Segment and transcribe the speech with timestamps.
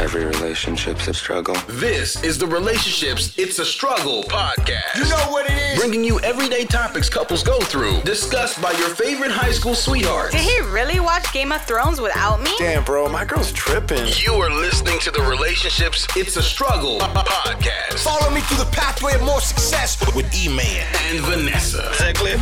[0.00, 1.54] Every relationship's a struggle.
[1.68, 4.96] This is the Relationships It's a Struggle podcast.
[4.96, 5.78] You know what it is.
[5.78, 10.32] Bringing you everyday topics couples go through, discussed by your favorite high school sweethearts.
[10.32, 12.50] Did he really watch Game of Thrones without me?
[12.58, 14.06] Damn, bro, my girl's tripping.
[14.16, 17.98] You are listening to the Relationships It's a Struggle podcast.
[18.02, 20.86] Follow me through the pathway of more success with E-Man.
[21.10, 21.90] And Vanessa.
[21.90, 22.38] Is that clear?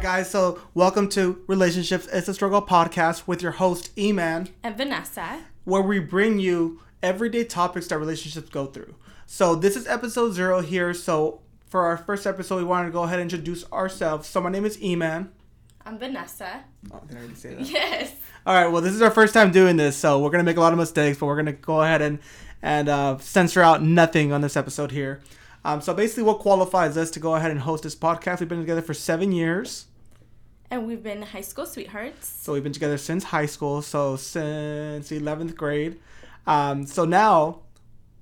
[0.00, 0.30] Right, guys.
[0.30, 5.40] So, welcome to Relationships It's a Struggle podcast with your host, E Man, and Vanessa.
[5.64, 8.94] where we bring you everyday topics that relationships go through.
[9.26, 10.94] So, this is episode zero here.
[10.94, 14.26] So, for our first episode, we wanted to go ahead and introduce ourselves.
[14.26, 15.32] So, my name is E Man.
[15.84, 16.64] I'm Vanessa.
[16.90, 17.68] Oh, did I already say that?
[17.68, 18.14] Yes.
[18.46, 18.72] All right.
[18.72, 20.78] Well, this is our first time doing this, so we're gonna make a lot of
[20.78, 22.20] mistakes, but we're gonna go ahead and
[22.62, 25.20] and uh, censor out nothing on this episode here.
[25.62, 28.40] Um, so basically, what qualifies us to go ahead and host this podcast?
[28.40, 29.84] We've been together for seven years.
[30.70, 32.28] And we've been high school sweethearts.
[32.28, 35.98] So we've been together since high school, so since 11th grade.
[36.46, 37.62] Um, so now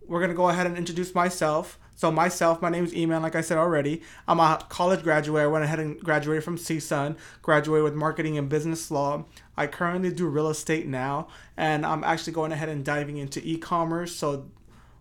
[0.06, 1.78] we're going to go ahead and introduce myself.
[1.94, 4.02] So myself, my name is Eman, like I said already.
[4.26, 5.42] I'm a college graduate.
[5.42, 9.26] I went ahead and graduated from CSUN, graduated with marketing and business law.
[9.56, 14.14] I currently do real estate now, and I'm actually going ahead and diving into e-commerce.
[14.14, 14.48] So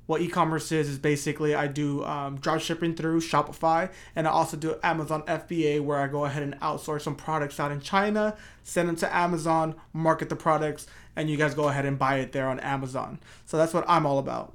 [0.08, 4.58] what e-commerce is is basically I do um, drop shipping through Shopify, and I also
[4.58, 8.90] do Amazon FBA, where I go ahead and outsource some products out in China, send
[8.90, 12.48] them to Amazon, market the products, and you guys go ahead and buy it there
[12.48, 13.20] on Amazon.
[13.46, 14.54] So that's what I'm all about.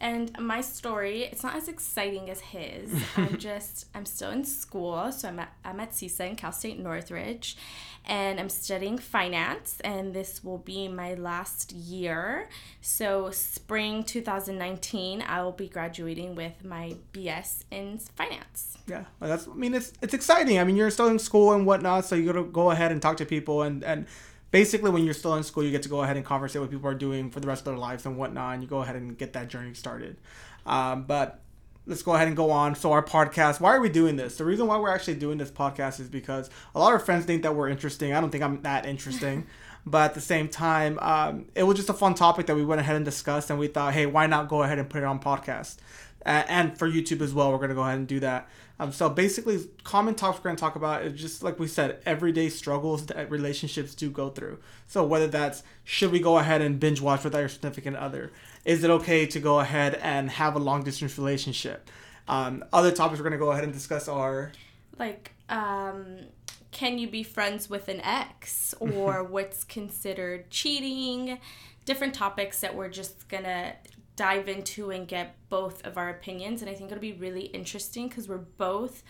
[0.00, 2.90] And my story, it's not as exciting as his.
[3.16, 5.10] I'm just, I'm still in school.
[5.12, 7.56] So I'm at, I'm at CSUN in Cal State Northridge.
[8.04, 9.80] And I'm studying finance.
[9.82, 12.48] And this will be my last year.
[12.80, 18.78] So, spring 2019, I will be graduating with my BS in finance.
[18.86, 19.48] Yeah, well, that's.
[19.48, 20.60] I mean, it's it's exciting.
[20.60, 23.02] I mean, you're still in school and whatnot, so you got to go ahead and
[23.02, 24.06] talk to people and and
[24.50, 26.88] basically when you're still in school, you get to go ahead and conversate what people
[26.88, 29.16] are doing for the rest of their lives and whatnot, and you go ahead and
[29.16, 30.16] get that journey started.
[30.64, 31.42] Um, but
[31.86, 32.74] let's go ahead and go on.
[32.74, 34.36] So our podcast, why are we doing this?
[34.36, 37.42] The reason why we're actually doing this podcast is because a lot of friends think
[37.42, 38.12] that we're interesting.
[38.12, 39.46] I don't think I'm that interesting.
[39.86, 42.80] but at the same time, um, it was just a fun topic that we went
[42.80, 45.20] ahead and discussed, and we thought, hey, why not go ahead and put it on
[45.20, 45.76] podcast?
[46.26, 48.48] Uh, and for YouTube as well, we're gonna go ahead and do that.
[48.80, 52.48] Um, so basically, common topics we're gonna talk about is just like we said, everyday
[52.48, 54.58] struggles that relationships do go through.
[54.88, 58.32] So whether that's should we go ahead and binge watch with our significant other?
[58.64, 61.88] Is it okay to go ahead and have a long distance relationship?
[62.26, 64.50] Um, other topics we're gonna go ahead and discuss are
[64.98, 66.16] Like, um,
[66.72, 68.74] can you be friends with an ex?
[68.80, 71.38] Or what's considered cheating?
[71.84, 73.74] Different topics that we're just gonna
[74.16, 76.62] dive into and get both of our opinions.
[76.62, 79.02] And I think it'll be really interesting because we're both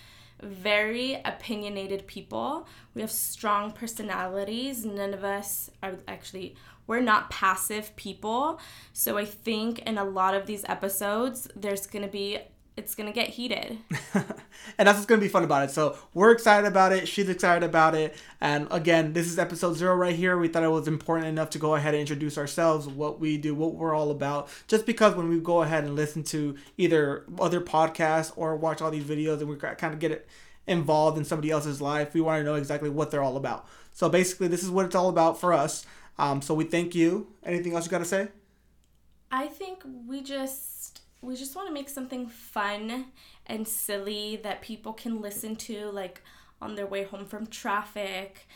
[0.43, 2.67] very opinionated people.
[2.95, 4.85] We have strong personalities.
[4.85, 6.57] None of us are actually,
[6.87, 8.61] we're not passive people.
[8.93, 12.39] So I think in a lot of these episodes, there's going to be,
[12.77, 13.79] it's going to get heated.
[14.79, 15.71] and that's what's gonna be fun about it.
[15.73, 17.09] So we're excited about it.
[17.09, 18.15] She's excited about it.
[18.41, 20.37] And again, this is episode zero right here.
[20.37, 23.55] We thought it was important enough to go ahead and introduce ourselves, what we do,
[23.55, 24.49] what we're all about.
[24.67, 28.91] Just because when we go ahead and listen to either other podcasts or watch all
[28.91, 30.29] these videos, and we kind of get it
[30.67, 33.67] involved in somebody else's life, we want to know exactly what they're all about.
[33.93, 35.87] So basically, this is what it's all about for us.
[36.19, 37.29] Um, so we thank you.
[37.45, 38.29] Anything else you got to say?
[39.31, 40.76] I think we just
[41.27, 43.07] we just want to make something fun
[43.47, 46.23] and silly that people can listen to like
[46.63, 48.47] on their way home from traffic.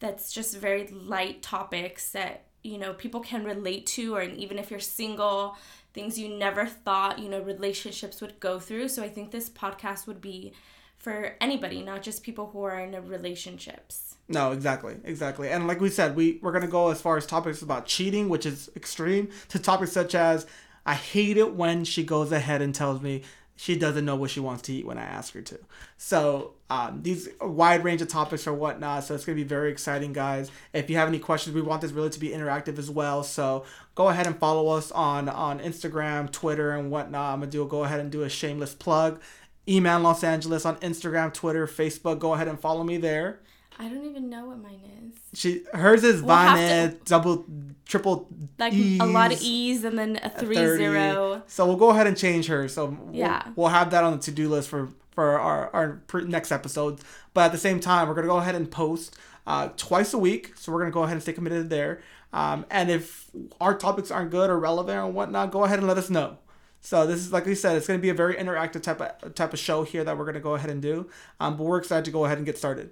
[0.00, 4.70] That's just very light topics that you know people can relate to or even if
[4.70, 5.56] you're single,
[5.92, 8.88] things you never thought, you know, relationships would go through.
[8.88, 10.52] So I think this podcast would be
[10.96, 14.16] for anybody, not just people who are in relationships.
[14.26, 15.50] No, exactly, exactly.
[15.50, 18.46] And like we said, we we're gonna go as far as topics about cheating, which
[18.46, 20.46] is extreme, to topics such as
[20.86, 23.22] I hate it when she goes ahead and tells me
[23.56, 25.58] she doesn't know what she wants to eat when I ask her to.
[25.96, 29.04] So um, these wide range of topics or whatnot.
[29.04, 30.50] So it's gonna be very exciting, guys.
[30.72, 33.22] If you have any questions, we want this really to be interactive as well.
[33.22, 33.64] So
[33.94, 37.34] go ahead and follow us on on Instagram, Twitter, and whatnot.
[37.34, 39.20] I'm gonna do go ahead and do a shameless plug.
[39.68, 42.18] Eman Los Angeles on Instagram, Twitter, Facebook.
[42.18, 43.40] Go ahead and follow me there.
[43.78, 45.38] I don't even know what mine is.
[45.38, 47.44] She hers is We'll double
[47.86, 48.28] triple
[48.58, 50.76] Like E's, a lot of E's and then a three 30.
[50.78, 51.42] zero.
[51.46, 52.68] So we'll go ahead and change her.
[52.68, 53.42] So we'll, Yeah.
[53.56, 57.02] we'll have that on the to do list for for our our next episodes.
[57.34, 59.16] But at the same time, we're gonna go ahead and post
[59.46, 60.52] uh, twice a week.
[60.56, 62.00] So we're gonna go ahead and stay committed there.
[62.32, 63.30] Um, and if
[63.60, 66.38] our topics aren't good or relevant or whatnot, go ahead and let us know.
[66.80, 69.34] So this is like we said, it's going to be a very interactive type of
[69.34, 71.08] type of show here that we're going to go ahead and do.
[71.40, 72.90] Um, but we're excited to go ahead and get started.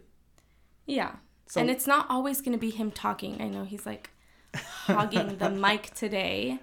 [0.86, 1.16] Yeah.
[1.46, 3.40] So- and it's not always going to be him talking.
[3.40, 4.10] I know he's like
[4.54, 6.58] hogging the mic today.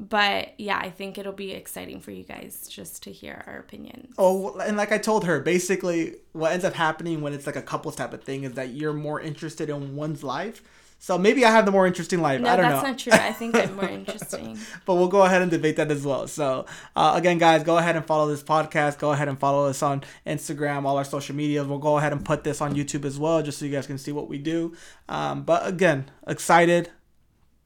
[0.00, 4.12] But yeah, I think it'll be exciting for you guys just to hear our opinions.
[4.18, 7.62] Oh, and like I told her, basically, what ends up happening when it's like a
[7.62, 10.62] couples type of thing is that you're more interested in one's life.
[11.04, 12.40] So maybe I have the more interesting life.
[12.40, 12.88] No, I don't that's know.
[12.88, 13.12] not true.
[13.12, 14.58] I think I'm more interesting.
[14.86, 16.26] but we'll go ahead and debate that as well.
[16.26, 16.64] So,
[16.96, 18.98] uh, again, guys, go ahead and follow this podcast.
[18.98, 21.66] Go ahead and follow us on Instagram, all our social medias.
[21.66, 23.98] We'll go ahead and put this on YouTube as well, just so you guys can
[23.98, 24.74] see what we do.
[25.06, 26.90] Um, but again, excited.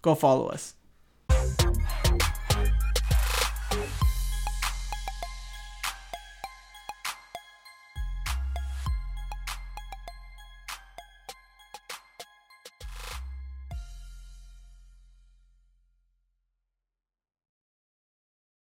[0.03, 0.75] Go follow us.